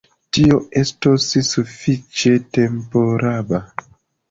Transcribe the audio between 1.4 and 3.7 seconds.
sufiĉe temporaba.